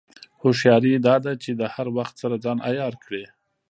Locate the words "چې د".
1.43-1.61